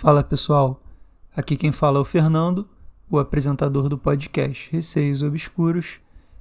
Fala 0.00 0.22
pessoal, 0.22 0.80
aqui 1.36 1.56
quem 1.56 1.72
fala 1.72 1.98
é 1.98 2.00
o 2.00 2.04
Fernando, 2.04 2.68
o 3.10 3.18
apresentador 3.18 3.88
do 3.88 3.98
podcast 3.98 4.70
Receios 4.70 5.22
Obscuros, 5.22 5.98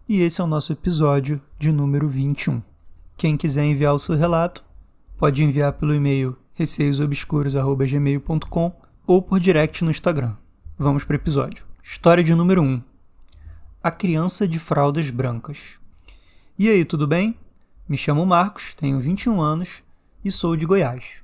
e 0.07 0.21
esse 0.21 0.39
é 0.39 0.43
o 0.43 0.47
nosso 0.47 0.73
episódio 0.73 1.41
de 1.57 1.71
número 1.71 2.07
21. 2.07 2.61
Quem 3.17 3.35
quiser 3.35 3.65
enviar 3.65 3.95
o 3.95 3.99
seu 3.99 4.15
relato, 4.15 4.63
pode 5.17 5.43
enviar 5.43 5.73
pelo 5.73 5.95
e-mail 5.95 6.37
receiosobscuros.gmail.com 6.53 8.71
ou 9.07 9.23
por 9.23 9.39
direct 9.39 9.83
no 9.83 9.89
Instagram. 9.89 10.35
Vamos 10.77 11.03
para 11.03 11.13
o 11.13 11.15
episódio. 11.15 11.65
História 11.83 12.23
de 12.23 12.35
número 12.35 12.61
1. 12.61 12.79
A 13.81 13.89
criança 13.89 14.47
de 14.47 14.59
fraldas 14.59 15.09
brancas. 15.09 15.79
E 16.59 16.69
aí, 16.69 16.85
tudo 16.85 17.07
bem? 17.07 17.35
Me 17.89 17.97
chamo 17.97 18.23
Marcos, 18.23 18.75
tenho 18.75 18.99
21 18.99 19.41
anos 19.41 19.81
e 20.23 20.29
sou 20.29 20.55
de 20.55 20.63
Goiás. 20.63 21.23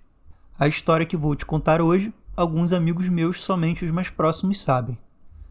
A 0.58 0.68
história 0.68 1.06
que 1.06 1.16
vou 1.16 1.36
te 1.36 1.46
contar 1.46 1.80
hoje 1.80 2.12
alguns 2.36 2.74
amigos 2.74 3.10
meus, 3.10 3.42
somente 3.42 3.86
os 3.86 3.92
mais 3.92 4.10
próximos, 4.10 4.60
sabem. 4.60 4.98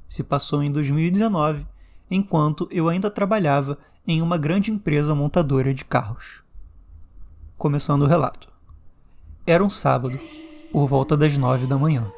Se 0.09 0.23
passou 0.23 0.63
em 0.63 0.71
2019, 0.71 1.67
enquanto 2.11 2.69
eu 2.71 2.89
ainda 2.89 3.11
trabalhava 3.11 3.79
em 4.07 4.21
uma 4.21 4.37
grande 4.37 4.71
empresa 4.71 5.15
montadora 5.15 5.73
de 5.73 5.85
carros. 5.85 6.43
Começando 7.57 8.03
o 8.03 8.07
relato. 8.07 8.49
Era 9.47 9.65
um 9.65 9.71
sábado, 9.71 10.19
por 10.73 10.87
volta 10.87 11.17
das 11.17 11.37
nove 11.39 11.67
da 11.67 11.79
manhã. 11.79 12.11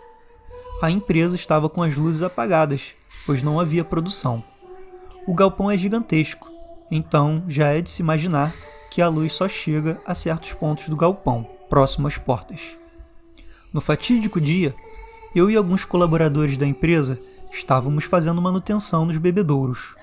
A 0.82 0.90
empresa 0.90 1.36
estava 1.36 1.68
com 1.68 1.82
as 1.82 1.96
luzes 1.96 2.22
apagadas, 2.22 2.94
pois 3.26 3.42
não 3.42 3.60
havia 3.60 3.84
produção. 3.84 4.42
O 5.26 5.34
galpão 5.34 5.70
é 5.70 5.78
gigantesco, 5.78 6.50
então 6.90 7.44
já 7.46 7.68
é 7.68 7.80
de 7.80 7.90
se 7.90 8.02
imaginar 8.02 8.54
que 8.90 9.00
a 9.00 9.08
luz 9.08 9.32
só 9.32 9.48
chega 9.48 10.00
a 10.06 10.14
certos 10.14 10.52
pontos 10.52 10.88
do 10.88 10.96
galpão, 10.96 11.48
próximo 11.68 12.06
às 12.06 12.18
portas. 12.18 12.78
No 13.74 13.80
fatídico 13.80 14.40
dia, 14.40 14.72
eu 15.34 15.50
e 15.50 15.56
alguns 15.56 15.84
colaboradores 15.84 16.56
da 16.56 16.64
empresa 16.64 17.18
estávamos 17.52 18.04
fazendo 18.04 18.40
manutenção 18.40 19.04
nos 19.04 19.16
bebedouros. 19.16 19.96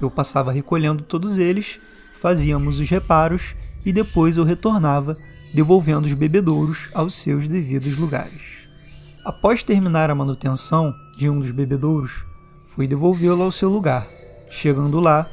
Eu 0.00 0.10
passava 0.10 0.50
recolhendo 0.50 1.02
todos 1.02 1.36
eles, 1.36 1.78
fazíamos 2.22 2.78
os 2.78 2.88
reparos 2.88 3.54
e 3.84 3.92
depois 3.92 4.38
eu 4.38 4.44
retornava, 4.44 5.14
devolvendo 5.52 6.06
os 6.06 6.14
bebedouros 6.14 6.88
aos 6.94 7.14
seus 7.14 7.46
devidos 7.46 7.98
lugares. 7.98 8.66
Após 9.22 9.62
terminar 9.62 10.08
a 10.08 10.14
manutenção 10.14 10.94
de 11.14 11.28
um 11.28 11.38
dos 11.38 11.50
bebedouros, 11.50 12.24
fui 12.64 12.86
devolvê-lo 12.86 13.42
ao 13.42 13.52
seu 13.52 13.68
lugar. 13.68 14.06
Chegando 14.50 15.00
lá, 15.00 15.28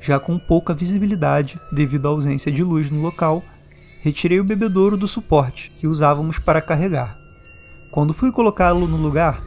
já 0.00 0.20
com 0.20 0.38
pouca 0.38 0.72
visibilidade 0.72 1.58
devido 1.72 2.06
à 2.06 2.10
ausência 2.12 2.52
de 2.52 2.62
luz 2.62 2.92
no 2.92 3.02
local, 3.02 3.42
retirei 4.02 4.38
o 4.38 4.44
bebedouro 4.44 4.96
do 4.96 5.08
suporte 5.08 5.72
que 5.72 5.88
usávamos 5.88 6.38
para 6.38 6.62
carregar. 6.62 7.23
Quando 7.94 8.12
fui 8.12 8.32
colocá-lo 8.32 8.88
no 8.88 8.96
lugar, 8.96 9.40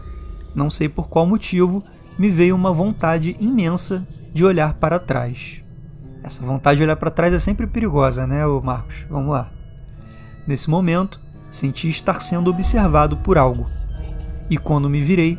não 0.55 0.69
sei 0.69 0.87
por 0.87 1.09
qual 1.09 1.25
motivo, 1.25 1.83
me 2.17 2.29
veio 2.29 2.55
uma 2.55 2.71
vontade 2.71 3.35
imensa 3.41 4.07
de 4.33 4.45
olhar 4.45 4.75
para 4.75 4.99
trás. 4.99 5.61
Essa 6.23 6.45
vontade 6.45 6.77
de 6.77 6.83
olhar 6.83 6.95
para 6.95 7.11
trás 7.11 7.33
é 7.33 7.39
sempre 7.39 7.67
perigosa, 7.67 8.25
né, 8.25 8.45
Marcos? 8.63 9.03
Vamos 9.09 9.31
lá. 9.31 9.49
Nesse 10.47 10.69
momento, 10.69 11.19
senti 11.51 11.89
estar 11.89 12.21
sendo 12.21 12.49
observado 12.49 13.17
por 13.17 13.37
algo. 13.37 13.69
E 14.49 14.57
quando 14.57 14.89
me 14.89 15.01
virei, 15.01 15.37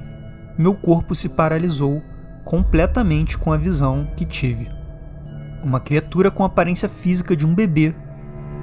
meu 0.58 0.74
corpo 0.74 1.14
se 1.14 1.30
paralisou 1.30 2.02
completamente 2.44 3.38
com 3.38 3.50
a 3.50 3.56
visão 3.56 4.06
que 4.18 4.26
tive. 4.26 4.70
Uma 5.64 5.80
criatura 5.80 6.30
com 6.30 6.44
aparência 6.44 6.90
física 6.90 7.34
de 7.34 7.46
um 7.46 7.54
bebê, 7.54 7.94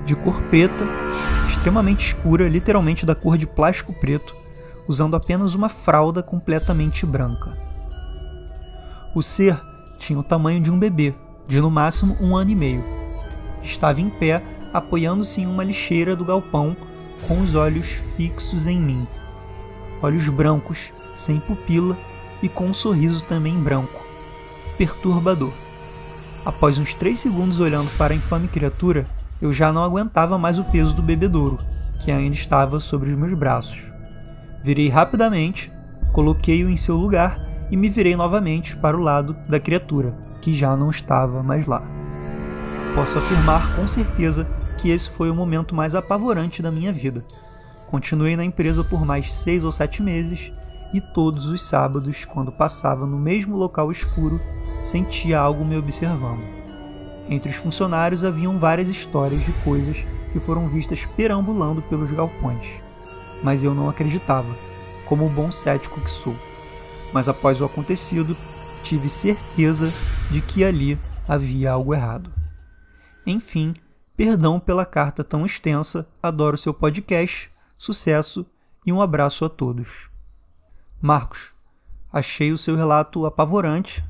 de 0.05 0.15
cor 0.15 0.41
preta 0.43 0.85
extremamente 1.47 2.07
escura, 2.07 2.47
literalmente 2.47 3.05
da 3.05 3.15
cor 3.15 3.37
de 3.37 3.47
plástico 3.47 3.93
preto, 3.93 4.35
usando 4.87 5.15
apenas 5.15 5.55
uma 5.55 5.67
fralda 5.67 6.21
completamente 6.21 7.05
branca. 7.05 7.57
O 9.15 9.21
ser 9.21 9.59
tinha 9.97 10.19
o 10.19 10.23
tamanho 10.23 10.61
de 10.61 10.69
um 10.69 10.77
bebê, 10.77 11.15
de 11.47 11.59
no 11.59 11.71
máximo 11.71 12.15
um 12.21 12.35
ano 12.35 12.51
e 12.51 12.55
meio. 12.55 12.83
Estava 13.63 13.99
em 13.99 14.09
pé, 14.09 14.43
apoiando-se 14.73 15.41
em 15.41 15.47
uma 15.47 15.63
lixeira 15.63 16.15
do 16.15 16.25
galpão, 16.25 16.77
com 17.27 17.39
os 17.39 17.55
olhos 17.55 17.87
fixos 18.15 18.67
em 18.67 18.79
mim. 18.79 19.07
Olhos 20.01 20.29
brancos, 20.29 20.93
sem 21.15 21.39
pupila 21.39 21.97
e 22.43 22.49
com 22.49 22.67
um 22.67 22.73
sorriso 22.73 23.23
também 23.23 23.57
branco. 23.57 24.03
Perturbador. 24.77 25.53
Após 26.45 26.77
uns 26.77 26.93
três 26.93 27.17
segundos 27.17 27.59
olhando 27.59 27.89
para 27.97 28.13
a 28.13 28.17
infame 28.17 28.47
criatura, 28.47 29.07
eu 29.41 29.51
já 29.53 29.71
não 29.71 29.83
aguentava 29.83 30.37
mais 30.37 30.59
o 30.59 30.63
peso 30.63 30.95
do 30.95 31.01
bebedouro, 31.01 31.59
que 31.99 32.11
ainda 32.11 32.35
estava 32.35 32.79
sobre 32.79 33.11
os 33.11 33.17
meus 33.17 33.37
braços. 33.37 33.91
Virei 34.63 34.89
rapidamente, 34.89 35.71
coloquei-o 36.13 36.69
em 36.69 36.77
seu 36.77 36.95
lugar 36.95 37.39
e 37.69 37.77
me 37.77 37.89
virei 37.89 38.15
novamente 38.15 38.75
para 38.77 38.97
o 38.97 39.01
lado 39.01 39.35
da 39.47 39.59
criatura, 39.59 40.15
que 40.41 40.53
já 40.53 40.75
não 40.75 40.89
estava 40.89 41.43
mais 41.43 41.67
lá. 41.67 41.83
Posso 42.95 43.17
afirmar 43.17 43.75
com 43.75 43.87
certeza 43.87 44.47
que 44.77 44.89
esse 44.89 45.09
foi 45.09 45.29
o 45.29 45.35
momento 45.35 45.75
mais 45.75 45.95
apavorante 45.95 46.61
da 46.61 46.71
minha 46.71 46.93
vida. 46.93 47.25
Continuei 47.87 48.35
na 48.35 48.45
empresa 48.45 48.83
por 48.83 49.05
mais 49.05 49.33
seis 49.33 49.63
ou 49.63 49.71
sete 49.71 50.01
meses 50.01 50.51
e 50.93 51.01
todos 51.01 51.47
os 51.47 51.61
sábados, 51.61 52.23
quando 52.23 52.51
passava 52.51 53.05
no 53.05 53.17
mesmo 53.17 53.57
local 53.57 53.91
escuro, 53.91 54.39
sentia 54.83 55.39
algo 55.39 55.65
me 55.65 55.75
observando. 55.75 56.54
Entre 57.27 57.49
os 57.49 57.55
funcionários 57.55 58.23
haviam 58.23 58.59
várias 58.59 58.89
histórias 58.89 59.43
de 59.43 59.51
coisas 59.63 60.05
que 60.31 60.39
foram 60.39 60.67
vistas 60.67 61.05
perambulando 61.05 61.81
pelos 61.83 62.11
galpões. 62.11 62.81
Mas 63.43 63.63
eu 63.63 63.73
não 63.73 63.89
acreditava, 63.89 64.55
como 65.05 65.25
o 65.25 65.29
bom 65.29 65.51
cético 65.51 66.01
que 66.01 66.09
sou. 66.09 66.35
Mas 67.11 67.27
após 67.27 67.61
o 67.61 67.65
acontecido, 67.65 68.35
tive 68.83 69.09
certeza 69.09 69.91
de 70.29 70.41
que 70.41 70.63
ali 70.63 70.99
havia 71.27 71.71
algo 71.71 71.93
errado. 71.93 72.31
Enfim, 73.25 73.73
perdão 74.15 74.59
pela 74.59 74.85
carta 74.85 75.23
tão 75.23 75.45
extensa, 75.45 76.07
adoro 76.21 76.57
seu 76.57 76.73
podcast, 76.73 77.51
sucesso 77.77 78.45
e 78.85 78.93
um 78.93 79.01
abraço 79.01 79.43
a 79.43 79.49
todos. 79.49 80.09
Marcos, 81.01 81.53
achei 82.13 82.51
o 82.51 82.57
seu 82.57 82.75
relato 82.75 83.25
apavorante, 83.25 84.03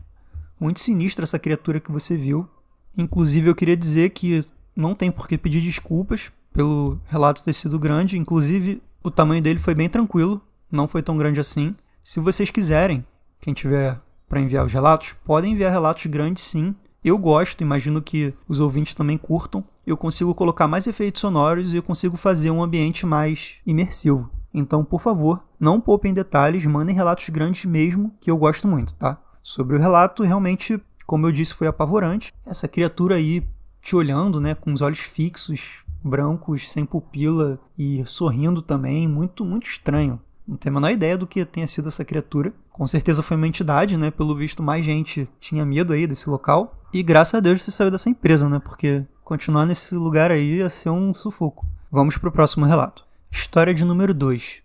muito 0.60 0.80
sinistra 0.80 1.24
essa 1.24 1.40
criatura 1.40 1.80
que 1.80 1.92
você 1.92 2.18
viu, 2.18 2.50
Inclusive, 2.98 3.50
eu 3.50 3.56
queria 3.56 3.76
dizer 3.76 4.12
que 4.12 4.44
não 4.76 4.96
tem 4.96 5.12
por 5.12 5.28
que 5.28 5.38
pedir 5.38 5.62
desculpas 5.62 6.32
pelo 6.54 7.00
relato 7.08 7.44
ter 7.44 7.54
sido 7.54 7.78
grande. 7.78 8.18
Inclusive, 8.18 8.82
o 9.04 9.12
tamanho 9.12 9.42
dele 9.42 9.60
foi 9.60 9.76
bem 9.76 9.90
tranquilo, 9.90 10.42
não 10.72 10.88
foi 10.88 11.02
tão 11.02 11.18
grande 11.18 11.40
assim. 11.40 11.76
Se 12.04 12.20
vocês 12.20 12.50
quiserem, 12.50 13.06
quem 13.42 13.54
tiver 13.54 14.00
para 14.28 14.40
enviar 14.40 14.66
os 14.66 14.74
relatos, 14.74 15.14
podem 15.24 15.54
enviar 15.54 15.72
relatos 15.72 16.06
grandes 16.08 16.44
sim. 16.44 16.76
Eu 17.04 17.18
gosto, 17.18 17.62
imagino 17.62 18.02
que 18.02 18.34
os 18.48 18.60
ouvintes 18.60 18.94
também 18.94 19.18
curtam. 19.18 19.64
Eu 19.86 19.96
consigo 19.96 20.34
colocar 20.34 20.68
mais 20.68 20.88
efeitos 20.88 21.22
sonoros 21.22 21.74
e 21.74 21.78
eu 21.78 21.84
consigo 21.84 22.18
fazer 22.18 22.50
um 22.50 22.64
ambiente 22.64 23.06
mais 23.06 23.56
imersivo. 23.66 24.30
Então, 24.52 24.84
por 24.84 25.02
favor, 25.02 25.44
não 25.60 25.82
poupem 25.82 26.14
detalhes, 26.14 26.66
mandem 26.66 26.96
relatos 26.96 27.30
grandes 27.30 27.66
mesmo, 27.66 28.12
que 28.20 28.32
eu 28.32 28.38
gosto 28.38 28.68
muito, 28.68 28.96
tá? 28.96 29.22
Sobre 29.44 29.76
o 29.76 29.80
relato, 29.80 30.24
realmente 30.24 30.82
como 31.06 31.28
eu 31.28 31.32
disse, 31.32 31.54
foi 31.54 31.68
apavorante. 31.68 32.34
Essa 32.46 32.68
criatura 32.68 33.16
aí 33.16 33.46
te 33.82 33.96
olhando, 33.96 34.42
né, 34.42 34.56
com 34.56 34.74
os 34.74 34.82
olhos 34.82 35.00
fixos, 35.00 35.84
brancos, 36.04 36.70
sem 36.70 36.86
pupila 36.86 37.60
e 37.78 38.04
sorrindo 38.06 38.62
também, 38.62 39.08
muito, 39.08 39.46
muito 39.46 39.68
estranho. 39.68 40.20
Não 40.48 40.58
tenho 40.58 40.76
a 40.76 40.80
menor 40.80 40.92
ideia 40.92 41.18
do 41.18 41.28
que 41.28 41.44
tenha 41.46 41.68
sido 41.68 41.88
essa 41.88 42.06
criatura. 42.06 42.54
Com 42.72 42.86
certeza 42.86 43.24
foi 43.24 43.38
uma 43.38 43.48
entidade, 43.48 43.98
né? 43.98 44.12
Pelo 44.12 44.36
visto, 44.36 44.62
mais 44.62 44.86
gente 44.86 45.28
tinha 45.40 45.66
medo 45.66 45.94
aí 45.94 46.06
desse 46.06 46.30
local. 46.30 46.80
E 46.94 47.02
graças 47.02 47.36
a 47.36 47.40
Deus 47.40 47.64
você 47.64 47.72
saiu 47.72 47.90
dessa 47.90 48.10
empresa, 48.10 48.48
né? 48.48 48.60
Porque 48.60 49.04
continuar 49.24 49.66
nesse 49.66 49.96
lugar 49.96 50.30
aí 50.30 50.58
ia 50.58 50.70
ser 50.70 50.90
um 50.90 51.14
sufoco. 51.14 51.66
Vamos 51.92 52.18
pro 52.18 52.32
próximo 52.32 52.66
relato. 52.66 53.04
História 53.32 53.74
de 53.74 53.84
número 53.84 54.14
2. 54.14 54.62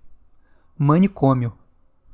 Manicômio. 0.79 1.53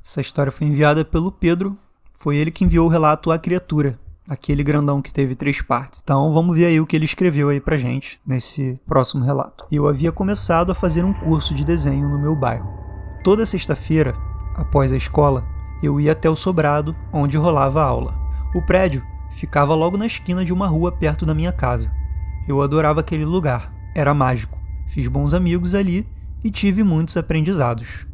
Essa 0.05 0.21
história 0.21 0.51
foi 0.51 0.67
enviada 0.67 1.03
pelo 1.03 1.31
Pedro. 1.31 1.77
Foi 2.13 2.37
ele 2.37 2.51
que 2.51 2.63
enviou 2.63 2.87
o 2.87 2.89
relato 2.89 3.31
à 3.31 3.37
criatura 3.37 3.99
aquele 4.27 4.63
grandão 4.63 5.01
que 5.01 5.13
teve 5.13 5.35
três 5.35 5.61
partes. 5.61 6.01
Então 6.03 6.33
vamos 6.33 6.55
ver 6.55 6.65
aí 6.65 6.79
o 6.79 6.85
que 6.85 6.95
ele 6.95 7.05
escreveu 7.05 7.49
aí 7.49 7.61
pra 7.61 7.77
gente 7.77 8.19
nesse 8.25 8.79
próximo 8.85 9.23
relato. 9.23 9.65
Eu 9.71 9.87
havia 9.87 10.11
começado 10.11 10.71
a 10.71 10.75
fazer 10.75 11.05
um 11.05 11.13
curso 11.13 11.53
de 11.53 11.63
desenho 11.63 12.09
no 12.09 12.19
meu 12.19 12.35
bairro. 12.35 12.69
Toda 13.23 13.45
sexta-feira, 13.45 14.13
após 14.55 14.91
a 14.91 14.97
escola, 14.97 15.47
eu 15.81 15.99
ia 15.99 16.11
até 16.11 16.29
o 16.29 16.35
sobrado 16.35 16.95
onde 17.13 17.37
rolava 17.37 17.81
a 17.81 17.85
aula. 17.85 18.19
O 18.53 18.61
prédio 18.61 19.03
ficava 19.31 19.75
logo 19.75 19.97
na 19.97 20.05
esquina 20.05 20.43
de 20.43 20.51
uma 20.51 20.67
rua 20.67 20.91
perto 20.91 21.25
da 21.25 21.33
minha 21.33 21.51
casa. 21.51 21.91
Eu 22.47 22.61
adorava 22.61 23.01
aquele 23.01 23.25
lugar, 23.25 23.71
era 23.95 24.13
mágico. 24.13 24.57
Fiz 24.87 25.07
bons 25.07 25.33
amigos 25.33 25.75
ali 25.75 26.07
e 26.43 26.49
tive 26.49 26.83
muitos 26.83 27.17
aprendizados, 27.17 28.07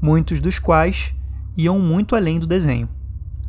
muitos 0.00 0.40
dos 0.40 0.58
quais 0.58 1.14
iam 1.56 1.78
muito 1.78 2.14
além 2.14 2.38
do 2.38 2.46
desenho. 2.46 2.88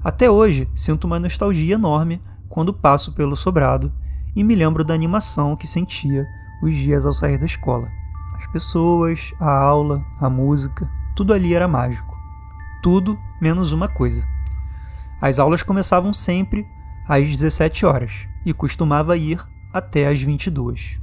Até 0.04 0.30
hoje, 0.30 0.70
sinto 0.76 1.06
uma 1.06 1.18
nostalgia 1.18 1.76
enorme 1.76 2.22
quando 2.50 2.74
passo 2.74 3.14
pelo 3.14 3.38
sobrado 3.38 3.90
e 4.36 4.44
me 4.44 4.54
lembro 4.54 4.84
da 4.84 4.94
animação 4.94 5.56
que 5.56 5.66
sentia 5.66 6.28
os 6.62 6.76
dias 6.76 7.06
ao 7.06 7.14
sair 7.14 7.38
da 7.38 7.46
escola. 7.46 7.88
As 8.36 8.46
pessoas, 8.48 9.34
a 9.40 9.50
aula, 9.50 10.04
a 10.20 10.30
música. 10.30 10.90
tudo 11.16 11.32
ali 11.32 11.54
era 11.54 11.70
mágico. 11.70 12.14
Tudo 12.82 13.18
menos 13.42 13.72
uma 13.72 13.88
coisa. 13.88 14.28
As 15.22 15.40
aulas 15.40 15.64
começavam 15.64 16.12
sempre 16.12 16.68
às 17.08 17.30
17 17.30 17.86
horas 17.86 18.28
e 18.46 18.54
costumava 18.54 19.16
ir 19.16 19.40
até 19.72 20.08
às 20.08 20.22
22. 20.22 21.00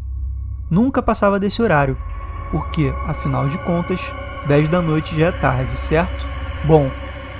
Nunca 0.69 1.02
passava 1.02 1.41
desse 1.41 1.62
horário, 1.62 1.97
porque, 2.50 2.93
afinal 3.06 3.49
de 3.49 3.56
contas, 3.64 4.12
10 4.47 4.69
da 4.69 4.82
noite 4.82 5.19
já 5.19 5.29
é 5.29 5.32
tarde, 5.32 5.79
certo? 5.79 6.26
Bom, 6.67 6.91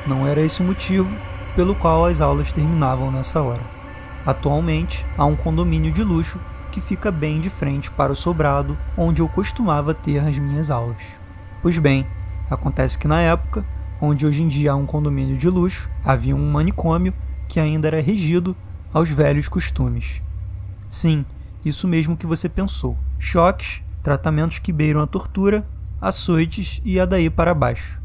não 0.07 0.27
era 0.27 0.41
esse 0.41 0.63
o 0.63 0.65
motivo 0.65 1.11
pelo 1.55 1.75
qual 1.75 2.07
as 2.07 2.21
aulas 2.21 2.53
terminavam 2.53 3.11
nessa 3.11 3.41
hora. 3.41 3.63
Atualmente, 4.25 5.05
há 5.17 5.25
um 5.25 5.37
condomínio 5.37 5.93
de 5.93 6.03
luxo 6.03 6.39
que 6.71 6.81
fica 6.81 7.11
bem 7.11 7.41
de 7.41 7.51
frente 7.51 7.91
para 7.91 8.13
o 8.13 8.17
sobrado 8.17 8.77
onde 8.97 9.23
eu 9.23 9.29
costumava 9.29 9.95
ter 9.95 10.19
as 10.19 10.39
minhas 10.39 10.71
aulas. 10.71 11.19
Pois 11.63 11.79
bem, 11.79 12.07
acontece 12.49 12.99
que 12.99 13.09
na 13.09 13.21
época, 13.21 13.65
onde 14.01 14.25
hoje 14.25 14.43
em 14.43 14.49
dia 14.49 14.73
há 14.73 14.77
um 14.77 14.87
condomínio 14.87 15.37
de 15.37 15.49
luxo, 15.49 15.91
havia 16.05 16.35
um 16.35 16.51
manicômio 16.51 17.13
que 17.49 17.59
ainda 17.59 17.89
era 17.89 18.01
regido 18.01 18.57
aos 18.93 19.11
velhos 19.11 19.49
costumes. 19.49 20.23
Sim, 20.89 21.25
isso 21.65 21.87
mesmo 21.87 22.17
que 22.17 22.27
você 22.27 22.49
pensou: 22.49 22.97
choques, 23.19 23.83
tratamentos 24.03 24.59
que 24.59 24.73
beiram 24.73 25.03
a 25.03 25.07
tortura, 25.07 25.67
açoites 26.01 26.81
e 26.85 26.99
a 26.99 27.05
daí 27.05 27.29
para 27.29 27.55
baixo. 27.55 28.00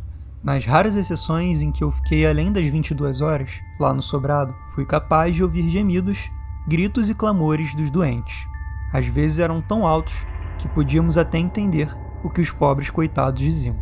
Nas 0.45 0.63
raras 0.63 0.95
exceções 0.95 1.63
em 1.63 1.71
que 1.71 1.83
eu 1.83 1.89
fiquei 1.89 2.23
além 2.23 2.51
das 2.51 2.67
22 2.67 3.19
horas, 3.19 3.63
lá 3.79 3.91
no 3.91 4.01
sobrado, 4.01 4.53
fui 4.69 4.85
capaz 4.85 5.33
de 5.33 5.41
ouvir 5.41 5.67
gemidos, 5.71 6.29
gritos 6.67 7.09
e 7.09 7.15
clamores 7.15 7.73
dos 7.73 7.89
doentes. 7.89 8.47
Às 8.93 9.07
vezes 9.07 9.39
eram 9.39 9.59
tão 9.59 9.87
altos 9.87 10.23
que 10.59 10.67
podíamos 10.67 11.17
até 11.17 11.39
entender 11.39 11.89
o 12.23 12.29
que 12.29 12.41
os 12.41 12.51
pobres 12.51 12.91
coitados 12.91 13.41
diziam. 13.41 13.75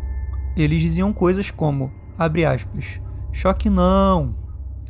Eles 0.56 0.80
diziam 0.80 1.12
coisas 1.12 1.50
como, 1.50 1.92
abre 2.16 2.46
aspas, 2.46 2.98
choque 3.30 3.68
não. 3.68 4.34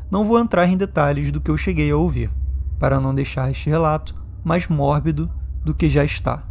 Não 0.09 0.25
vou 0.25 0.39
entrar 0.39 0.69
em 0.69 0.77
detalhes 0.77 1.33
do 1.33 1.41
que 1.41 1.51
eu 1.51 1.57
cheguei 1.57 1.91
a 1.91 1.97
ouvir, 1.97 2.31
para 2.79 3.01
não 3.01 3.13
deixar 3.13 3.51
este 3.51 3.69
relato 3.69 4.15
mais 4.45 4.69
mórbido 4.69 5.29
do 5.65 5.75
que 5.75 5.91
já 5.91 6.05
está. 6.05 6.45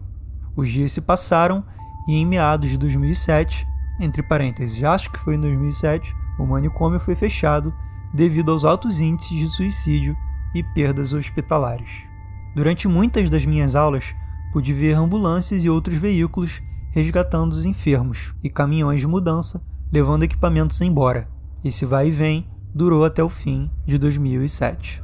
Os 0.53 0.69
dias 0.69 0.91
se 0.91 0.99
passaram 0.99 1.63
e 2.09 2.13
em 2.13 2.25
meados 2.25 2.69
de 2.69 2.77
2007, 2.77 3.65
entre 3.99 4.23
parênteses, 4.23 4.83
acho 4.83 5.11
que 5.11 5.19
foi 5.19 5.35
em 5.35 5.39
2007, 5.39 6.15
o 6.39 6.45
manicômio 6.45 6.99
foi 6.99 7.15
fechado 7.15 7.73
devido 8.13 8.51
aos 8.51 8.63
altos 8.63 8.99
índices 8.99 9.37
de 9.37 9.47
suicídio 9.47 10.15
e 10.53 10.63
perdas 10.63 11.13
hospitalares. 11.13 12.07
Durante 12.55 12.87
muitas 12.87 13.29
das 13.29 13.45
minhas 13.45 13.75
aulas, 13.75 14.15
pude 14.51 14.71
ver 14.73 14.93
ambulâncias 14.93 15.63
e 15.63 15.69
outros 15.69 15.97
veículos 15.97 16.61
resgatando 16.91 17.51
os 17.51 17.65
enfermos 17.65 18.35
e 18.43 18.49
caminhões 18.49 19.01
de 19.01 19.07
mudança 19.07 19.63
levando 19.91 20.23
equipamentos 20.23 20.81
embora. 20.81 21.27
Esse 21.63 21.85
vai 21.85 22.07
e 22.07 22.11
vem 22.11 22.47
durou 22.73 23.05
até 23.05 23.23
o 23.23 23.29
fim 23.29 23.69
de 23.85 23.97
2007. 23.97 25.03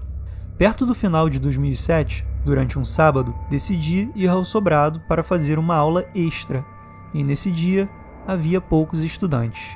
Perto 0.57 0.85
do 0.85 0.95
final 0.95 1.29
de 1.29 1.39
2007, 1.39 2.25
durante 2.43 2.77
um 2.77 2.83
sábado, 2.83 3.33
decidi 3.49 4.09
ir 4.15 4.27
ao 4.27 4.43
sobrado 4.43 4.99
para 5.07 5.23
fazer 5.23 5.59
uma 5.59 5.75
aula 5.75 6.05
extra, 6.15 6.65
e 7.13 7.23
nesse 7.23 7.51
dia 7.51 7.87
havia 8.29 8.61
poucos 8.61 9.01
estudantes. 9.01 9.75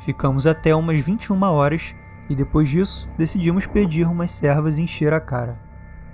Ficamos 0.00 0.46
até 0.46 0.76
umas 0.76 1.00
21 1.00 1.42
horas 1.44 1.96
e 2.28 2.36
depois 2.36 2.68
disso 2.68 3.08
decidimos 3.16 3.64
pedir 3.64 4.06
umas 4.06 4.30
servas 4.30 4.76
encher 4.76 5.14
a 5.14 5.20
cara. 5.20 5.58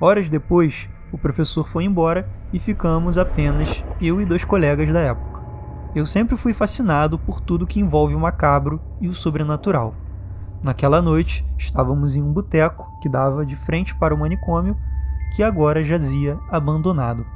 Horas 0.01 0.29
depois, 0.29 0.89
o 1.11 1.19
professor 1.19 1.67
foi 1.67 1.83
embora 1.83 2.31
e 2.53 2.61
ficamos 2.61 3.19
apenas 3.19 3.83
eu 4.01 4.21
e 4.21 4.25
dois 4.25 4.45
colegas 4.45 4.93
da 4.93 5.01
época. 5.01 5.41
Eu 5.93 6.07
sempre 6.07 6.37
fui 6.37 6.53
fascinado 6.53 7.19
por 7.19 7.41
tudo 7.41 7.67
que 7.67 7.81
envolve 7.81 8.15
o 8.15 8.21
macabro 8.21 8.81
e 9.01 9.09
o 9.09 9.13
sobrenatural. 9.13 9.93
Naquela 10.63 11.03
noite, 11.03 11.45
estávamos 11.59 12.15
em 12.15 12.23
um 12.23 12.33
boteco 12.33 12.89
que 13.03 13.09
dava 13.09 13.45
de 13.45 13.57
frente 13.57 13.97
para 13.97 14.15
o 14.15 14.19
manicômio, 14.19 14.77
que 15.35 15.43
agora 15.43 15.83
jazia 15.83 16.39
abandonado. 16.53 17.27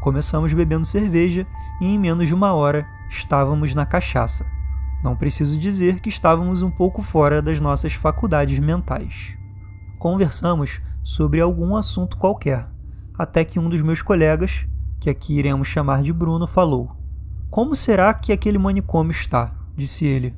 Começamos 0.00 0.52
bebendo 0.52 0.86
cerveja 0.86 1.46
e 1.80 1.86
em 1.86 1.98
menos 1.98 2.28
de 2.28 2.34
uma 2.34 2.52
hora 2.52 2.86
estávamos 3.08 3.74
na 3.74 3.84
cachaça. 3.84 4.46
Não 5.02 5.16
preciso 5.16 5.58
dizer 5.58 6.00
que 6.00 6.08
estávamos 6.08 6.62
um 6.62 6.70
pouco 6.70 7.02
fora 7.02 7.40
das 7.40 7.60
nossas 7.60 7.92
faculdades 7.92 8.58
mentais. 8.58 9.36
Conversamos 9.98 10.80
sobre 11.02 11.40
algum 11.40 11.76
assunto 11.76 12.16
qualquer, 12.16 12.68
até 13.16 13.44
que 13.44 13.58
um 13.58 13.68
dos 13.68 13.82
meus 13.82 14.02
colegas, 14.02 14.66
que 15.00 15.10
aqui 15.10 15.38
iremos 15.38 15.68
chamar 15.68 16.02
de 16.02 16.12
Bruno, 16.12 16.46
falou: 16.46 16.90
Como 17.50 17.74
será 17.74 18.12
que 18.14 18.32
aquele 18.32 18.58
manicômio 18.58 19.10
está? 19.10 19.54
disse 19.76 20.04
ele. 20.04 20.34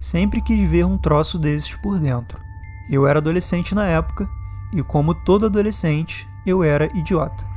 Sempre 0.00 0.40
quis 0.40 0.68
ver 0.68 0.84
um 0.84 0.98
troço 0.98 1.38
desses 1.38 1.76
por 1.76 1.98
dentro. 1.98 2.40
Eu 2.90 3.06
era 3.06 3.20
adolescente 3.20 3.74
na 3.74 3.86
época 3.86 4.28
e, 4.72 4.82
como 4.82 5.14
todo 5.14 5.46
adolescente, 5.46 6.28
eu 6.44 6.64
era 6.64 6.90
idiota. 6.96 7.51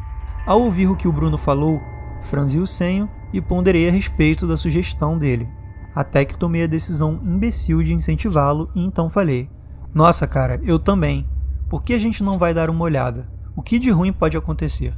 Ao 0.45 0.61
ouvir 0.61 0.87
o 0.87 0.95
que 0.95 1.07
o 1.07 1.11
Bruno 1.11 1.39
falou, 1.39 1.81
franzi 2.21 2.59
o 2.59 2.67
senho 2.67 3.09
e 3.33 3.41
ponderei 3.41 3.89
a 3.89 3.91
respeito 3.91 4.45
da 4.45 4.55
sugestão 4.55 5.17
dele, 5.17 5.49
até 5.95 6.23
que 6.23 6.37
tomei 6.37 6.63
a 6.63 6.67
decisão 6.67 7.19
imbecil 7.23 7.81
de 7.81 7.93
incentivá-lo 7.93 8.69
e 8.75 8.85
então 8.85 9.09
falei: 9.09 9.49
Nossa, 9.91 10.27
cara, 10.27 10.61
eu 10.63 10.77
também. 10.77 11.27
Por 11.67 11.81
que 11.81 11.95
a 11.95 11.99
gente 11.99 12.23
não 12.23 12.37
vai 12.37 12.53
dar 12.53 12.69
uma 12.69 12.83
olhada? 12.83 13.27
O 13.55 13.63
que 13.63 13.79
de 13.79 13.89
ruim 13.89 14.13
pode 14.13 14.37
acontecer? 14.37 14.93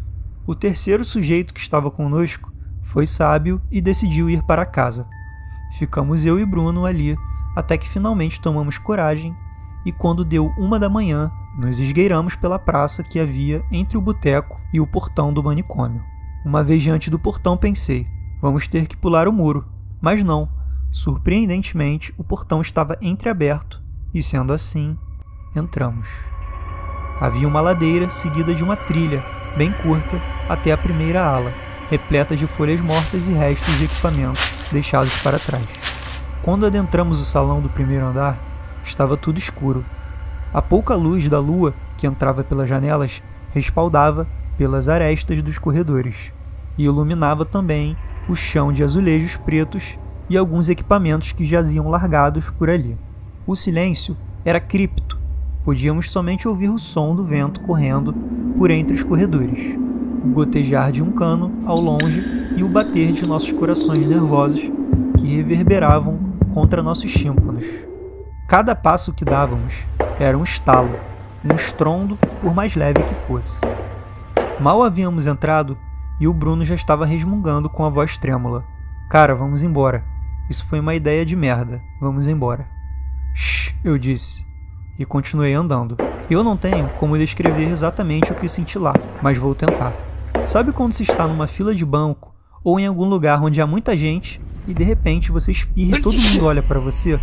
O 0.46 0.54
terceiro 0.54 1.06
sujeito 1.06 1.54
que 1.54 1.62
estava 1.62 1.90
conosco 1.90 2.52
foi 2.84 3.06
sábio 3.06 3.62
e 3.72 3.80
decidiu 3.80 4.30
ir 4.30 4.44
para 4.44 4.66
casa. 4.66 5.08
Ficamos 5.78 6.26
eu 6.26 6.38
e 6.38 6.46
Bruno 6.46 6.86
ali 6.86 7.16
até 7.56 7.78
que 7.78 7.88
finalmente 7.88 8.42
tomamos 8.42 8.78
coragem 8.78 9.34
e, 9.86 9.94
quando 9.94 10.26
deu 10.26 10.54
uma 10.58 10.78
da 10.78 10.90
manhã, 10.90 11.32
nos 11.58 11.80
esgueiramos 11.80 12.36
pela 12.36 12.60
praça 12.60 13.04
que 13.04 13.20
havia 13.20 13.64
entre 13.72 13.98
o 13.98 14.02
boteco 14.02 14.62
e 14.72 14.80
o 14.80 14.88
portão 14.88 15.34
do 15.34 15.44
manicômio. 15.44 16.04
Uma 16.46 16.64
vez 16.64 16.84
diante 16.84 17.10
do 17.10 17.18
portão, 17.18 17.58
pensei: 17.58 18.08
vamos 18.42 18.68
ter 18.68 18.88
que 18.88 18.96
pular 18.96 19.28
o 19.28 19.34
muro. 19.34 19.66
Mas 20.00 20.24
não. 20.24 20.48
Surpreendentemente, 20.92 22.14
o 22.18 22.24
portão 22.24 22.62
estava 22.62 22.98
entreaberto 23.02 23.82
e, 24.14 24.22
sendo 24.22 24.54
assim, 24.54 24.98
entramos. 25.56 26.08
Havia 27.20 27.48
uma 27.48 27.60
ladeira 27.60 28.10
seguida 28.10 28.54
de 28.54 28.64
uma 28.64 28.76
trilha, 28.76 29.24
bem 29.58 29.74
curta, 29.74 30.22
até 30.48 30.72
a 30.72 30.78
primeira 30.78 31.26
ala, 31.26 31.52
repleta 31.90 32.36
de 32.36 32.46
folhas 32.48 32.80
mortas 32.80 33.28
e 33.28 33.34
restos 33.34 33.76
de 33.78 33.86
equipamentos 33.86 34.54
deixados 34.72 35.16
para 35.18 35.40
trás. 35.40 35.66
Quando 36.42 36.66
adentramos 36.66 37.20
o 37.20 37.26
salão 37.26 37.60
do 37.60 37.70
primeiro 37.70 38.06
andar, 38.06 38.38
estava 38.84 39.18
tudo 39.18 39.38
escuro. 39.38 39.84
A 40.58 40.62
pouca 40.64 40.96
luz 40.96 41.30
da 41.30 41.40
lua 41.40 41.72
que 42.00 42.08
entrava 42.08 42.44
pelas 42.44 42.68
janelas 42.68 43.22
respaldava 43.54 44.28
pelas 44.58 44.90
arestas 44.90 45.44
dos 45.44 45.60
corredores 45.60 46.34
e 46.76 46.86
iluminava 46.86 47.46
também 47.46 47.96
o 48.28 48.34
chão 48.34 48.74
de 48.74 48.84
azulejos 48.84 49.38
pretos 49.38 50.00
e 50.28 50.36
alguns 50.36 50.68
equipamentos 50.68 51.32
que 51.32 51.46
jaziam 51.46 51.88
largados 51.90 52.50
por 52.50 52.72
ali. 52.72 52.98
O 53.46 53.56
silêncio 53.56 54.18
era 54.44 54.60
cripto 54.60 55.16
podíamos 55.64 56.10
somente 56.10 56.48
ouvir 56.48 56.70
o 56.70 56.80
som 56.80 57.14
do 57.14 57.24
vento 57.24 57.60
correndo 57.60 58.12
por 58.58 58.72
entre 58.72 58.96
os 58.96 59.04
corredores, 59.04 59.78
o 60.24 60.30
gotejar 60.30 60.92
de 60.92 61.04
um 61.04 61.12
cano 61.12 61.52
ao 61.68 61.80
longe 61.80 62.24
e 62.56 62.64
o 62.64 62.68
bater 62.68 63.12
de 63.12 63.28
nossos 63.28 63.52
corações 63.52 64.00
nervosos 64.00 64.72
que 65.20 65.36
reverberavam 65.36 66.18
contra 66.52 66.82
nossos 66.82 67.14
tímpanos. 67.14 67.68
Cada 68.48 68.74
passo 68.74 69.14
que 69.14 69.24
dávamos 69.24 69.86
era 70.20 70.38
um 70.38 70.44
estalo, 70.44 71.00
um 71.44 71.56
estrondo, 71.56 72.18
por 72.42 72.54
mais 72.54 72.76
leve 72.76 73.04
que 73.04 73.14
fosse. 73.14 73.62
Mal 74.60 74.84
havíamos 74.84 75.28
entrado 75.28 75.78
e 76.20 76.28
o 76.28 76.34
Bruno 76.34 76.66
já 76.66 76.74
estava 76.74 77.06
resmungando 77.06 77.70
com 77.70 77.86
a 77.86 77.90
voz 77.90 78.18
trêmula. 78.18 78.66
Cara, 79.10 79.36
vamos 79.36 79.64
embora. 79.64 80.04
Isso 80.50 80.66
foi 80.66 80.80
uma 80.80 80.96
ideia 80.96 81.26
de 81.26 81.36
merda. 81.36 81.82
Vamos 82.02 82.28
embora. 82.28 82.68
Shh, 83.34 83.76
eu 83.84 83.98
disse 83.98 84.46
e 84.98 85.06
continuei 85.06 85.54
andando. 85.54 85.96
Eu 86.30 86.44
não 86.44 86.58
tenho 86.58 86.90
como 87.00 87.18
descrever 87.18 87.68
exatamente 87.68 88.32
o 88.32 88.36
que 88.36 88.50
senti 88.50 88.80
lá, 88.80 88.94
mas 89.22 89.38
vou 89.38 89.54
tentar. 89.54 89.94
Sabe 90.44 90.72
quando 90.72 90.94
se 90.94 91.04
está 91.04 91.28
numa 91.28 91.48
fila 91.48 91.76
de 91.76 91.86
banco 91.86 92.34
ou 92.64 92.80
em 92.80 92.88
algum 92.88 93.06
lugar 93.06 93.42
onde 93.42 93.62
há 93.62 93.68
muita 93.68 93.96
gente 93.96 94.42
e 94.68 94.74
de 94.74 94.84
repente 94.84 95.32
você 95.32 95.52
espirra 95.52 95.98
e 95.98 96.02
todo 96.02 96.18
mundo 96.18 96.46
olha 96.46 96.64
para 96.64 96.80
você? 96.80 97.20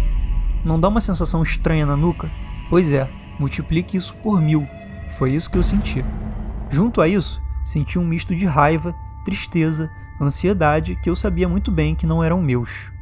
Não 0.64 0.78
dá 0.78 0.88
uma 0.88 1.00
sensação 1.00 1.42
estranha 1.42 1.84
na 1.84 1.96
nuca? 1.96 2.30
Pois 2.68 2.92
é, 2.92 3.08
multiplique 3.38 3.96
isso 3.96 4.14
por 4.16 4.40
mil. 4.40 4.66
Foi 5.10 5.32
isso 5.32 5.50
que 5.50 5.58
eu 5.58 5.62
senti. 5.62 6.04
Junto 6.70 7.00
a 7.00 7.08
isso, 7.08 7.40
senti 7.64 7.98
um 7.98 8.04
misto 8.04 8.34
de 8.34 8.46
raiva, 8.46 8.94
tristeza, 9.24 9.90
ansiedade 10.20 10.96
que 10.96 11.10
eu 11.10 11.16
sabia 11.16 11.48
muito 11.48 11.70
bem 11.70 11.94
que 11.94 12.06
não 12.06 12.22
eram 12.22 12.42
meus. 12.42 12.92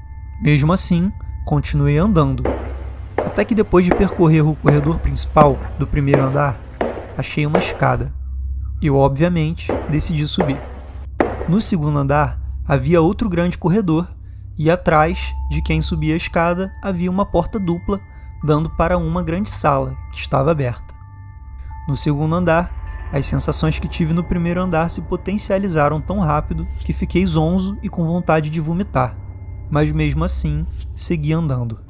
Mesmo 0.41 0.73
assim, 0.73 1.13
continuei 1.45 1.99
andando, 1.99 2.43
até 3.17 3.45
que 3.45 3.55
depois 3.55 3.85
de 3.85 3.95
percorrer 3.95 4.47
o 4.47 4.55
corredor 4.57 4.99
principal 4.99 5.59
do 5.79 5.87
primeiro 5.87 6.23
andar, 6.23 6.59
achei 7.17 7.47
uma 7.47 7.59
escada. 7.59 8.13
Eu, 8.81 8.97
obviamente, 8.97 9.73
decidi 9.89 10.27
subir. 10.27 10.61
No 11.49 11.61
segundo 11.61 11.99
andar 11.99 12.41
havia 12.67 13.01
outro 13.01 13.29
grande 13.29 13.59
corredor 13.59 14.09
e 14.59 14.71
atrás 14.71 15.33
de 15.51 15.63
quem 15.63 15.81
subia 15.81 16.15
a 16.15 16.17
escada 16.17 16.73
havia 16.83 17.11
uma 17.11 17.25
porta 17.25 17.59
dupla 17.59 18.01
dando 18.43 18.69
para 18.71 18.99
uma 18.99 19.23
grande 19.23 19.51
sala 19.51 19.97
que 20.13 20.19
estava 20.19 20.51
aberta. 20.51 20.95
No 21.89 21.97
segundo 21.97 22.35
andar, 22.35 23.09
as 23.13 23.27
sensações 23.27 23.79
que 23.79 23.89
tive 23.89 24.15
no 24.15 24.25
primeiro 24.25 24.63
andar 24.63 24.91
se 24.91 25.03
potencializaram 25.03 26.01
tão 26.01 26.19
rápido 26.19 26.67
que 26.79 26.93
fiquei 26.93 27.27
zonzo 27.27 27.77
e 27.83 27.89
com 27.89 28.07
vontade 28.07 28.49
de 28.49 28.61
vomitar, 28.61 29.17
mas 29.71 29.93
mesmo 29.93 30.25
assim 30.25 30.67
segui 30.97 31.33
andando. 31.33 31.81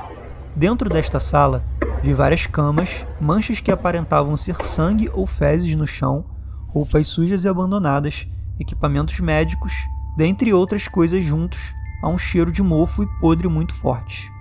Dentro 0.56 0.88
desta 0.90 1.20
sala, 1.20 1.64
vi 2.02 2.12
várias 2.12 2.46
camas, 2.46 3.06
manchas 3.20 3.60
que 3.60 3.70
aparentavam 3.70 4.36
ser 4.36 4.56
sangue 4.64 5.08
ou 5.12 5.26
fezes 5.26 5.74
no 5.76 5.86
chão, 5.86 6.24
roupas 6.66 7.06
sujas 7.06 7.44
e 7.44 7.48
abandonadas, 7.48 8.26
equipamentos 8.58 9.20
médicos, 9.20 9.72
dentre 10.16 10.52
outras 10.52 10.88
coisas 10.88 11.24
juntos, 11.24 11.72
a 12.02 12.08
um 12.08 12.18
cheiro 12.18 12.50
de 12.50 12.62
mofo 12.62 13.04
e 13.04 13.20
podre 13.20 13.46
muito 13.46 13.74
forte. 13.74 14.31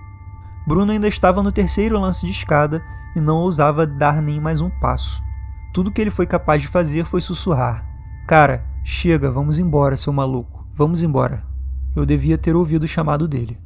Bruno 0.66 0.92
ainda 0.92 1.08
estava 1.08 1.42
no 1.42 1.50
terceiro 1.50 1.98
lance 1.98 2.24
de 2.24 2.32
escada 2.32 2.82
e 3.16 3.20
não 3.20 3.36
ousava 3.38 3.86
dar 3.86 4.22
nem 4.22 4.40
mais 4.40 4.60
um 4.60 4.70
passo. 4.70 5.22
Tudo 5.74 5.90
que 5.90 6.00
ele 6.00 6.10
foi 6.10 6.26
capaz 6.26 6.62
de 6.62 6.68
fazer 6.68 7.04
foi 7.04 7.20
sussurrar: 7.20 7.84
Cara, 8.28 8.64
chega, 8.84 9.30
vamos 9.30 9.58
embora, 9.58 9.96
seu 9.96 10.12
maluco, 10.12 10.66
vamos 10.72 11.02
embora. 11.02 11.44
Eu 11.96 12.06
devia 12.06 12.38
ter 12.38 12.54
ouvido 12.54 12.84
o 12.84 12.88
chamado 12.88 13.26
dele. 13.26 13.58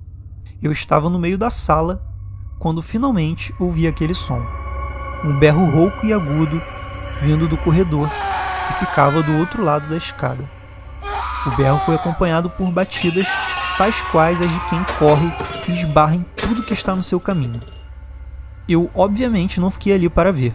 Eu 0.62 0.72
estava 0.72 1.10
no 1.10 1.18
meio 1.18 1.36
da 1.36 1.50
sala 1.50 2.02
quando 2.58 2.80
finalmente 2.80 3.54
ouvi 3.58 3.86
aquele 3.86 4.14
som. 4.14 4.40
Um 5.22 5.38
berro 5.38 5.70
rouco 5.70 6.06
e 6.06 6.12
agudo 6.12 6.60
vindo 7.20 7.46
do 7.46 7.56
corredor 7.58 8.08
que 8.66 8.74
ficava 8.74 9.22
do 9.22 9.36
outro 9.36 9.62
lado 9.62 9.88
da 9.88 9.96
escada. 9.96 10.44
O 11.46 11.56
berro 11.56 11.78
foi 11.80 11.94
acompanhado 11.94 12.50
por 12.50 12.70
batidas 12.70 13.26
tais 13.76 14.00
quais 14.10 14.40
as 14.40 14.50
de 14.50 14.60
quem 14.68 14.82
corre 14.98 15.30
e 15.68 15.72
esbarra 15.72 16.16
em 16.16 16.24
tudo 16.46 16.62
que 16.62 16.72
está 16.72 16.94
no 16.94 17.02
seu 17.02 17.18
caminho. 17.18 17.60
Eu, 18.68 18.88
obviamente, 18.94 19.58
não 19.60 19.68
fiquei 19.68 19.92
ali 19.92 20.08
para 20.08 20.30
ver. 20.30 20.54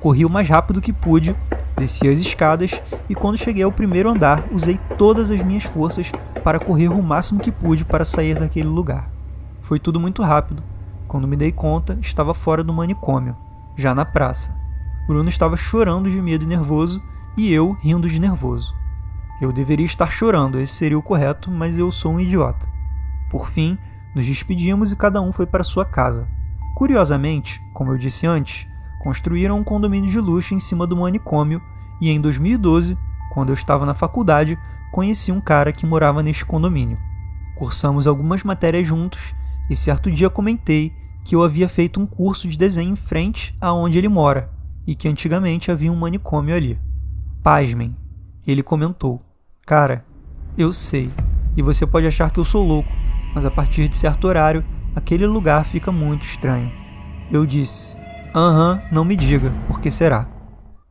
Corri 0.00 0.24
o 0.24 0.30
mais 0.30 0.48
rápido 0.48 0.80
que 0.80 0.92
pude, 0.92 1.36
desci 1.76 2.08
as 2.08 2.18
escadas 2.18 2.82
e, 3.08 3.14
quando 3.14 3.38
cheguei 3.38 3.62
ao 3.62 3.70
primeiro 3.70 4.10
andar, 4.10 4.44
usei 4.50 4.80
todas 4.96 5.30
as 5.30 5.40
minhas 5.40 5.62
forças 5.62 6.10
para 6.42 6.58
correr 6.58 6.88
o 6.88 7.00
máximo 7.00 7.38
que 7.38 7.52
pude 7.52 7.84
para 7.84 8.04
sair 8.04 8.36
daquele 8.36 8.66
lugar. 8.66 9.08
Foi 9.60 9.78
tudo 9.78 10.00
muito 10.00 10.22
rápido. 10.22 10.60
Quando 11.06 11.28
me 11.28 11.36
dei 11.36 11.52
conta, 11.52 11.96
estava 12.00 12.34
fora 12.34 12.64
do 12.64 12.72
manicômio, 12.72 13.36
já 13.76 13.94
na 13.94 14.04
praça. 14.04 14.52
Bruno 15.06 15.28
estava 15.28 15.56
chorando 15.56 16.10
de 16.10 16.20
medo 16.20 16.44
e 16.44 16.48
nervoso 16.48 17.00
e 17.36 17.52
eu 17.52 17.76
rindo 17.80 18.08
de 18.08 18.20
nervoso. 18.20 18.74
Eu 19.40 19.52
deveria 19.52 19.86
estar 19.86 20.10
chorando, 20.10 20.58
esse 20.58 20.74
seria 20.74 20.98
o 20.98 21.02
correto, 21.02 21.48
mas 21.48 21.78
eu 21.78 21.92
sou 21.92 22.14
um 22.14 22.20
idiota. 22.20 22.66
Por 23.30 23.48
fim, 23.48 23.78
nos 24.18 24.26
despedimos 24.26 24.90
e 24.90 24.96
cada 24.96 25.22
um 25.22 25.30
foi 25.30 25.46
para 25.46 25.62
sua 25.62 25.84
casa. 25.84 26.28
Curiosamente, 26.74 27.62
como 27.72 27.92
eu 27.92 27.98
disse 27.98 28.26
antes, 28.26 28.66
construíram 29.00 29.58
um 29.60 29.64
condomínio 29.64 30.10
de 30.10 30.18
luxo 30.18 30.54
em 30.54 30.58
cima 30.58 30.88
do 30.88 30.96
manicômio 30.96 31.62
e 32.00 32.10
em 32.10 32.20
2012, 32.20 32.98
quando 33.32 33.50
eu 33.50 33.54
estava 33.54 33.86
na 33.86 33.94
faculdade, 33.94 34.58
conheci 34.92 35.30
um 35.30 35.40
cara 35.40 35.72
que 35.72 35.86
morava 35.86 36.20
neste 36.20 36.44
condomínio. 36.44 36.98
Cursamos 37.56 38.08
algumas 38.08 38.42
matérias 38.42 38.88
juntos 38.88 39.34
e 39.70 39.76
certo 39.76 40.10
dia 40.10 40.28
comentei 40.28 40.92
que 41.24 41.36
eu 41.36 41.44
havia 41.44 41.68
feito 41.68 42.00
um 42.00 42.06
curso 42.06 42.48
de 42.48 42.58
desenho 42.58 42.92
em 42.92 42.96
frente 42.96 43.56
aonde 43.60 43.98
ele 43.98 44.08
mora 44.08 44.50
e 44.84 44.96
que 44.96 45.08
antigamente 45.08 45.70
havia 45.70 45.92
um 45.92 45.96
manicômio 45.96 46.56
ali. 46.56 46.76
Pasmem, 47.40 47.96
ele 48.44 48.64
comentou: 48.64 49.22
Cara, 49.64 50.04
eu 50.56 50.72
sei, 50.72 51.08
e 51.56 51.62
você 51.62 51.86
pode 51.86 52.06
achar 52.06 52.32
que 52.32 52.40
eu 52.40 52.44
sou 52.44 52.66
louco, 52.66 52.90
mas 53.34 53.44
a 53.44 53.50
partir 53.50 53.88
de 53.88 53.96
certo 53.96 54.26
horário, 54.26 54.64
aquele 54.94 55.26
lugar 55.26 55.64
fica 55.64 55.92
muito 55.92 56.22
estranho. 56.22 56.70
Eu 57.30 57.44
disse: 57.46 57.96
Aham, 58.34 58.82
não 58.90 59.04
me 59.04 59.16
diga, 59.16 59.52
por 59.66 59.80
que 59.80 59.90
será? 59.90 60.26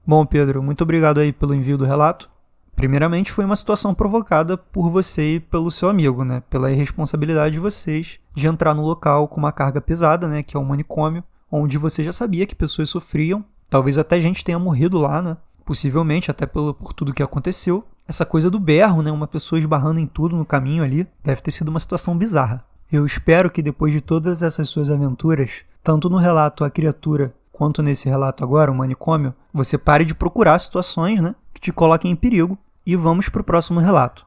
Bom, 0.06 0.26
Pedro, 0.26 0.64
muito 0.64 0.82
obrigado 0.82 1.20
aí 1.20 1.34
pelo 1.34 1.54
envio 1.54 1.78
do 1.78 1.86
relato. 1.86 2.30
Primeiramente, 2.78 3.32
foi 3.32 3.44
uma 3.44 3.56
situação 3.56 3.94
provocada 3.94 4.56
por 4.56 4.90
você 4.90 5.36
e 5.36 5.40
pelo 5.40 5.72
seu 5.72 5.90
amigo, 5.90 6.24
né? 6.24 6.44
Pela 6.50 6.72
irresponsabilidade 6.72 7.56
de 7.56 7.60
vocês 7.60 8.20
de 8.36 8.48
entrar 8.48 8.76
no 8.76 8.84
local 8.84 9.28
com 9.28 9.38
uma 9.38 9.52
carga 9.52 9.82
pesada, 9.82 10.28
né? 10.28 10.44
Que 10.44 10.56
é 10.56 10.60
um 10.60 10.64
manicômio, 10.64 11.24
onde 11.52 11.78
você 11.78 12.04
já 12.04 12.14
sabia 12.14 12.46
que 12.46 12.54
pessoas 12.54 12.90
sofriam. 12.90 13.44
Talvez 13.70 13.98
até 13.98 14.22
gente 14.22 14.46
tenha 14.46 14.60
morrido 14.60 15.00
lá, 15.00 15.22
né? 15.22 15.38
Possivelmente, 15.66 16.30
até 16.30 16.46
pelo, 16.46 16.74
por 16.74 16.94
tudo 16.94 17.14
que 17.14 17.24
aconteceu. 17.24 17.84
Essa 18.08 18.26
coisa 18.26 18.50
do 18.50 18.60
berro, 18.60 19.02
né? 19.02 19.12
Uma 19.12 19.28
pessoa 19.28 19.60
esbarrando 19.60 20.00
em 20.00 20.08
tudo 20.08 20.38
no 20.38 20.46
caminho 20.46 20.84
ali, 20.84 21.06
deve 21.22 21.42
ter 21.42 21.52
sido 21.52 21.68
uma 21.68 21.80
situação 21.80 22.18
bizarra. 22.18 22.64
Eu 22.90 23.06
espero 23.06 23.52
que 23.52 23.62
depois 23.62 23.92
de 23.92 24.00
todas 24.00 24.42
essas 24.42 24.70
suas 24.70 24.90
aventuras, 24.90 25.66
tanto 25.84 26.10
no 26.10 26.16
relato 26.16 26.64
A 26.64 26.70
Criatura 26.70 27.36
quanto 27.52 27.84
nesse 27.84 28.08
relato 28.08 28.44
agora, 28.44 28.72
o 28.72 28.76
manicômio, 28.76 29.34
você 29.52 29.78
pare 29.78 30.06
de 30.06 30.16
procurar 30.16 30.58
situações 30.60 31.20
né, 31.20 31.36
que 31.54 31.60
te 31.60 31.74
coloquem 31.74 32.12
em 32.12 32.16
perigo. 32.16 32.58
E 32.86 32.96
vamos 32.96 33.28
para 33.28 33.42
o 33.42 33.44
próximo 33.44 33.82
relato. 33.82 34.26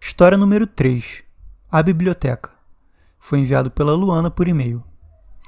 História 0.00 0.38
número 0.38 0.66
3. 0.66 1.22
A 1.70 1.82
Biblioteca. 1.82 2.50
Foi 3.20 3.40
enviado 3.40 3.70
pela 3.70 3.92
Luana 3.92 4.30
por 4.30 4.48
e-mail. 4.48 4.82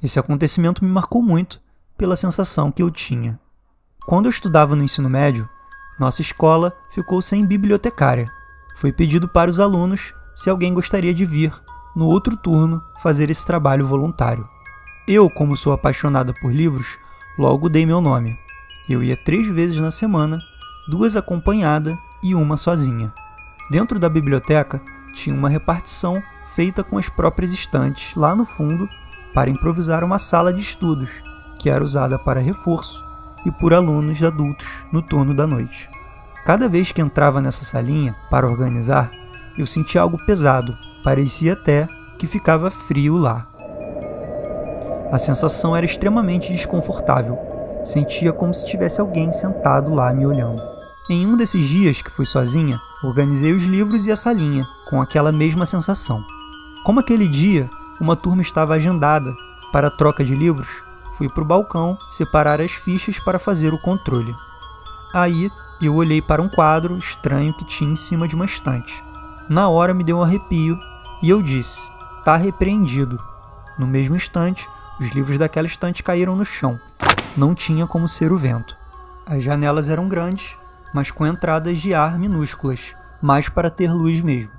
Esse 0.02 0.18
acontecimento 0.18 0.84
me 0.84 0.90
marcou 0.90 1.22
muito 1.22 1.58
pela 1.96 2.16
sensação 2.16 2.70
que 2.70 2.82
eu 2.82 2.90
tinha. 2.90 3.40
Quando 4.04 4.26
eu 4.26 4.30
estudava 4.30 4.76
no 4.76 4.82
ensino 4.82 5.08
médio, 5.08 5.48
nossa 5.98 6.22
escola 6.22 6.76
ficou 6.90 7.22
sem 7.22 7.44
bibliotecária. 7.46 8.30
Foi 8.74 8.92
pedido 8.92 9.28
para 9.28 9.50
os 9.50 9.60
alunos 9.60 10.12
se 10.34 10.50
alguém 10.50 10.74
gostaria 10.74 11.14
de 11.14 11.24
vir, 11.24 11.52
no 11.94 12.06
outro 12.06 12.36
turno, 12.36 12.82
fazer 13.00 13.30
esse 13.30 13.46
trabalho 13.46 13.86
voluntário. 13.86 14.48
Eu, 15.06 15.30
como 15.30 15.56
sou 15.56 15.72
apaixonada 15.72 16.34
por 16.40 16.52
livros, 16.52 16.98
logo 17.38 17.68
dei 17.68 17.86
meu 17.86 18.00
nome. 18.00 18.36
Eu 18.88 19.02
ia 19.02 19.16
três 19.16 19.46
vezes 19.46 19.78
na 19.78 19.90
semana, 19.90 20.40
duas 20.88 21.16
acompanhada 21.16 21.96
e 22.22 22.34
uma 22.34 22.56
sozinha. 22.56 23.12
Dentro 23.70 23.98
da 23.98 24.08
biblioteca 24.08 24.82
tinha 25.14 25.34
uma 25.34 25.48
repartição 25.48 26.20
feita 26.54 26.82
com 26.82 26.98
as 26.98 27.08
próprias 27.08 27.52
estantes 27.52 28.16
lá 28.16 28.34
no 28.34 28.44
fundo 28.44 28.88
para 29.32 29.50
improvisar 29.50 30.02
uma 30.02 30.18
sala 30.18 30.52
de 30.52 30.60
estudos, 30.60 31.22
que 31.58 31.70
era 31.70 31.84
usada 31.84 32.18
para 32.18 32.40
reforço 32.40 33.13
e 33.44 33.50
por 33.50 33.74
alunos 33.74 34.22
adultos 34.22 34.86
no 34.92 35.02
turno 35.02 35.34
da 35.34 35.46
noite. 35.46 35.90
Cada 36.44 36.68
vez 36.68 36.92
que 36.92 37.00
entrava 37.00 37.40
nessa 37.40 37.64
salinha 37.64 38.14
para 38.30 38.46
organizar, 38.46 39.10
eu 39.56 39.66
sentia 39.66 40.00
algo 40.00 40.18
pesado, 40.26 40.76
parecia 41.02 41.54
até 41.54 41.86
que 42.18 42.26
ficava 42.26 42.70
frio 42.70 43.16
lá. 43.16 43.46
A 45.10 45.18
sensação 45.18 45.76
era 45.76 45.86
extremamente 45.86 46.52
desconfortável. 46.52 47.38
Sentia 47.84 48.32
como 48.32 48.52
se 48.52 48.66
tivesse 48.66 49.00
alguém 49.00 49.30
sentado 49.30 49.94
lá 49.94 50.12
me 50.12 50.26
olhando. 50.26 50.60
Em 51.08 51.26
um 51.26 51.36
desses 51.36 51.64
dias 51.66 52.00
que 52.00 52.10
fui 52.10 52.24
sozinha, 52.24 52.80
organizei 53.02 53.52
os 53.52 53.62
livros 53.62 54.06
e 54.06 54.12
a 54.12 54.16
salinha, 54.16 54.66
com 54.88 55.00
aquela 55.02 55.30
mesma 55.30 55.66
sensação. 55.66 56.24
Como 56.82 57.00
aquele 57.00 57.28
dia, 57.28 57.68
uma 58.00 58.16
turma 58.16 58.42
estava 58.42 58.74
agendada 58.74 59.34
para 59.70 59.90
troca 59.90 60.24
de 60.24 60.34
livros, 60.34 60.82
fui 61.16 61.28
para 61.28 61.42
o 61.42 61.46
balcão 61.46 61.96
separar 62.10 62.60
as 62.60 62.72
fichas 62.72 63.18
para 63.18 63.38
fazer 63.38 63.72
o 63.72 63.80
controle. 63.80 64.34
Aí 65.12 65.50
eu 65.80 65.94
olhei 65.94 66.20
para 66.20 66.42
um 66.42 66.48
quadro 66.48 66.96
estranho 66.96 67.54
que 67.54 67.64
tinha 67.64 67.90
em 67.90 67.96
cima 67.96 68.26
de 68.26 68.34
uma 68.34 68.44
estante. 68.44 69.02
Na 69.48 69.68
hora 69.68 69.94
me 69.94 70.04
deu 70.04 70.18
um 70.18 70.22
arrepio 70.22 70.78
e 71.22 71.30
eu 71.30 71.42
disse: 71.42 71.90
Tá 72.24 72.36
repreendido. 72.36 73.18
No 73.78 73.86
mesmo 73.86 74.16
instante, 74.16 74.68
os 74.98 75.10
livros 75.10 75.38
daquela 75.38 75.66
estante 75.66 76.02
caíram 76.02 76.36
no 76.36 76.44
chão. 76.44 76.78
Não 77.36 77.54
tinha 77.54 77.86
como 77.86 78.08
ser 78.08 78.32
o 78.32 78.36
vento. 78.36 78.76
As 79.26 79.42
janelas 79.42 79.90
eram 79.90 80.08
grandes, 80.08 80.56
mas 80.92 81.10
com 81.10 81.26
entradas 81.26 81.78
de 81.78 81.92
ar 81.92 82.18
minúsculas, 82.18 82.94
mais 83.20 83.48
para 83.48 83.70
ter 83.70 83.92
luz 83.92 84.20
mesmo. 84.20 84.52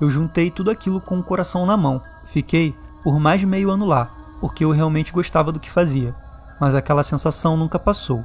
Eu 0.00 0.10
juntei 0.10 0.50
tudo 0.50 0.70
aquilo 0.70 1.00
com 1.00 1.18
o 1.18 1.22
coração 1.22 1.64
na 1.66 1.76
mão. 1.76 2.02
Fiquei 2.24 2.74
por 3.02 3.18
mais 3.18 3.42
meio 3.44 3.70
ano 3.70 3.84
lá, 3.84 4.10
porque 4.40 4.64
eu 4.64 4.70
realmente 4.70 5.12
gostava 5.12 5.52
do 5.52 5.60
que 5.60 5.70
fazia, 5.70 6.14
mas 6.60 6.74
aquela 6.74 7.02
sensação 7.02 7.56
nunca 7.56 7.78
passou. 7.78 8.24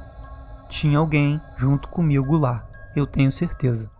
Tinha 0.68 0.98
alguém 0.98 1.40
junto 1.56 1.88
comigo 1.88 2.36
lá, 2.36 2.66
eu 2.96 3.06
tenho 3.06 3.30
certeza. 3.30 3.90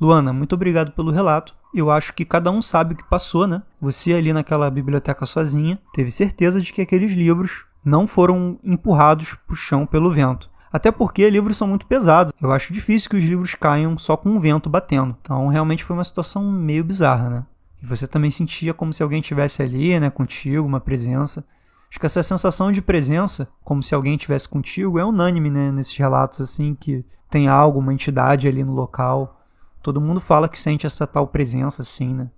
Luana, 0.00 0.32
muito 0.32 0.54
obrigado 0.54 0.92
pelo 0.92 1.10
relato 1.10 1.54
eu 1.78 1.90
acho 1.90 2.14
que 2.14 2.24
cada 2.24 2.50
um 2.50 2.62
sabe 2.62 2.94
o 2.94 2.96
que 2.96 3.04
passou, 3.04 3.46
né? 3.46 3.62
Você 3.80 4.14
ali 4.14 4.32
naquela 4.32 4.70
biblioteca 4.70 5.26
sozinha 5.26 5.78
teve 5.92 6.10
certeza 6.10 6.60
de 6.60 6.72
que 6.72 6.80
aqueles 6.80 7.12
livros 7.12 7.66
não 7.84 8.06
foram 8.06 8.58
empurrados 8.64 9.34
para 9.46 9.52
o 9.52 9.56
chão 9.56 9.84
pelo 9.84 10.10
vento. 10.10 10.50
Até 10.72 10.90
porque 10.90 11.28
livros 11.28 11.56
são 11.56 11.68
muito 11.68 11.86
pesados. 11.86 12.32
Eu 12.40 12.50
acho 12.50 12.72
difícil 12.72 13.10
que 13.10 13.16
os 13.16 13.24
livros 13.24 13.54
caiam 13.54 13.96
só 13.98 14.16
com 14.16 14.36
o 14.36 14.40
vento 14.40 14.70
batendo. 14.70 15.16
Então, 15.20 15.48
realmente 15.48 15.84
foi 15.84 15.94
uma 15.94 16.04
situação 16.04 16.50
meio 16.50 16.82
bizarra, 16.82 17.30
né? 17.30 17.46
Você 17.86 18.08
também 18.08 18.30
sentia 18.30 18.74
como 18.74 18.92
se 18.92 19.02
alguém 19.02 19.20
estivesse 19.20 19.62
ali, 19.62 19.98
né, 20.00 20.10
contigo, 20.10 20.66
uma 20.66 20.80
presença. 20.80 21.46
Acho 21.88 22.00
que 22.00 22.06
essa 22.06 22.22
sensação 22.22 22.72
de 22.72 22.82
presença, 22.82 23.48
como 23.62 23.82
se 23.82 23.94
alguém 23.94 24.16
estivesse 24.16 24.48
contigo, 24.48 24.98
é 24.98 25.04
unânime, 25.04 25.50
né, 25.50 25.70
nesses 25.70 25.96
relatos 25.96 26.40
assim 26.40 26.74
que 26.74 27.04
tem 27.30 27.46
algo, 27.46 27.78
uma 27.78 27.94
entidade 27.94 28.48
ali 28.48 28.64
no 28.64 28.72
local. 28.72 29.40
Todo 29.82 30.00
mundo 30.00 30.20
fala 30.20 30.48
que 30.48 30.58
sente 30.58 30.84
essa 30.84 31.06
tal 31.06 31.28
presença 31.28 31.82
assim, 31.82 32.12
né? 32.12 32.28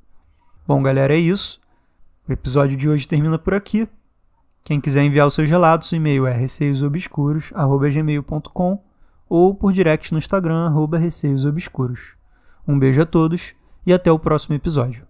Bom, 0.66 0.82
galera, 0.82 1.14
é 1.14 1.18
isso. 1.18 1.58
O 2.28 2.32
episódio 2.32 2.76
de 2.76 2.86
hoje 2.88 3.08
termina 3.08 3.38
por 3.38 3.54
aqui. 3.54 3.88
Quem 4.62 4.78
quiser 4.78 5.02
enviar 5.02 5.26
os 5.26 5.32
seus 5.32 5.48
relatos, 5.48 5.90
o 5.92 5.96
e-mail 5.96 6.26
é 6.26 6.32
receiosobscuros.gmail.com 6.34 8.84
ou 9.30 9.54
por 9.54 9.72
direct 9.72 10.12
no 10.12 10.18
Instagram, 10.18 10.70
receiosobscuros. 10.98 12.16
Um 12.66 12.78
beijo 12.78 13.00
a 13.00 13.06
todos 13.06 13.54
e 13.86 13.94
até 13.94 14.12
o 14.12 14.18
próximo 14.18 14.54
episódio. 14.54 15.07